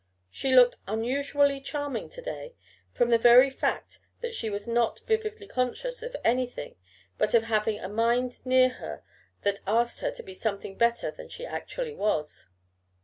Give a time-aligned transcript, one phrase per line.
[0.31, 2.55] She looked unusually charming to day,
[2.91, 6.75] from the very fact that she was not vividly conscious of anything
[7.19, 9.03] but of having a mind near her
[9.43, 12.49] that asked her to be something better than she actually was.